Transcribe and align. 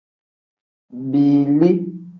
Biili. 1.11 1.69